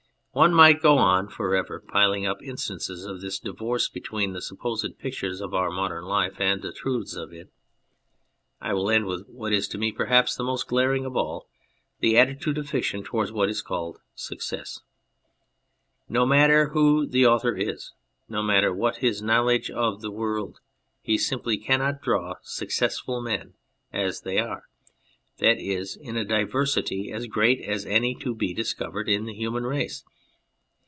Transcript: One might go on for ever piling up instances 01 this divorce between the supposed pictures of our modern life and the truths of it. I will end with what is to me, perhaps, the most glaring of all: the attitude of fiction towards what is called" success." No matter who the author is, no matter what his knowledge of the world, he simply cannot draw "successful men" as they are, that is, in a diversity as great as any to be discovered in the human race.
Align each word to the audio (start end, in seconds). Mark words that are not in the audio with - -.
One 0.33 0.53
might 0.53 0.81
go 0.81 0.97
on 0.97 1.27
for 1.27 1.53
ever 1.57 1.81
piling 1.81 2.25
up 2.25 2.41
instances 2.41 3.05
01 3.05 3.19
this 3.19 3.37
divorce 3.37 3.89
between 3.89 4.31
the 4.31 4.41
supposed 4.41 4.97
pictures 4.97 5.41
of 5.41 5.53
our 5.53 5.69
modern 5.69 6.05
life 6.05 6.39
and 6.39 6.61
the 6.61 6.71
truths 6.71 7.17
of 7.17 7.33
it. 7.33 7.51
I 8.61 8.71
will 8.73 8.89
end 8.89 9.07
with 9.07 9.27
what 9.27 9.51
is 9.51 9.67
to 9.67 9.77
me, 9.77 9.91
perhaps, 9.91 10.33
the 10.37 10.45
most 10.45 10.67
glaring 10.69 11.03
of 11.03 11.17
all: 11.17 11.49
the 11.99 12.17
attitude 12.17 12.57
of 12.57 12.69
fiction 12.69 13.03
towards 13.03 13.33
what 13.33 13.49
is 13.49 13.61
called" 13.61 13.99
success." 14.29 14.79
No 16.07 16.25
matter 16.25 16.69
who 16.69 17.05
the 17.05 17.25
author 17.25 17.57
is, 17.57 17.91
no 18.29 18.41
matter 18.41 18.73
what 18.73 18.99
his 18.99 19.21
knowledge 19.21 19.69
of 19.69 19.99
the 19.99 20.11
world, 20.11 20.61
he 21.01 21.17
simply 21.17 21.57
cannot 21.57 22.01
draw 22.01 22.35
"successful 22.41 23.21
men" 23.21 23.53
as 23.91 24.21
they 24.21 24.37
are, 24.39 24.63
that 25.39 25.59
is, 25.59 25.97
in 25.97 26.15
a 26.15 26.23
diversity 26.23 27.11
as 27.11 27.27
great 27.27 27.59
as 27.59 27.85
any 27.85 28.15
to 28.15 28.33
be 28.33 28.53
discovered 28.53 29.09
in 29.09 29.25
the 29.25 29.33
human 29.33 29.65
race. 29.65 30.05